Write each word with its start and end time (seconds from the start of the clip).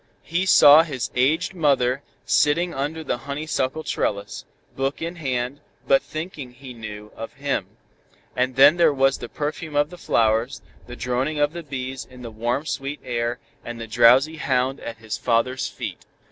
He 0.23 0.47
saw 0.47 0.81
his 0.81 1.11
aged 1.13 1.53
mother 1.53 2.01
sitting 2.25 2.73
under 2.73 3.03
the 3.03 3.19
honeysuckle 3.29 3.83
trellis, 3.83 4.45
book 4.75 4.99
in 4.99 5.17
hand, 5.17 5.59
but 5.87 6.01
thinking, 6.01 6.53
he 6.53 6.73
knew, 6.73 7.11
of 7.15 7.33
him. 7.33 7.77
And 8.35 8.55
then 8.55 8.77
there 8.77 8.91
was 8.95 9.19
the 9.19 9.29
perfume 9.29 9.75
of 9.75 9.91
the 9.91 9.99
flowers, 9.99 10.63
the 10.87 10.95
droning 10.95 11.37
of 11.37 11.53
the 11.53 11.61
bees 11.61 12.03
in 12.03 12.23
the 12.23 12.31
warm 12.31 12.65
sweet 12.65 12.99
air 13.03 13.37
and 13.63 13.79
the 13.79 13.85
drowsy 13.85 14.37
hound 14.37 14.79
at 14.79 14.97
his 14.97 15.19
father's 15.19 15.67
feet. 15.67 16.03